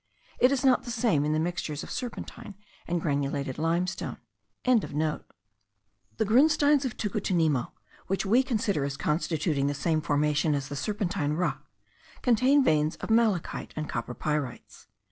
[0.39, 2.55] It is not the same in the mixtures of serpentine
[2.87, 4.17] and granulated limestone.)
[4.65, 5.19] The
[6.25, 7.71] grunsteins of Tucutunemo,
[8.07, 11.67] which we consider as constituting the same formation as the serpentine rock,
[12.23, 14.87] contain veins of malachite and copper pyrites.